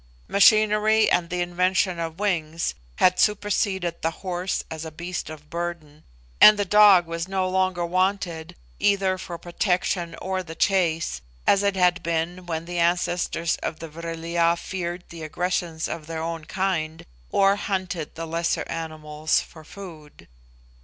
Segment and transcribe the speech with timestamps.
[0.27, 6.03] Machinery and the invention of wings had superseded the horse as a beast of burden;
[6.41, 11.75] and the dog was no longer wanted either for protection or the chase, as it
[11.75, 16.45] had been when the ancestors of the Vril ya feared the aggressions of their own
[16.45, 20.27] kind, or hunted the lesser animals for food.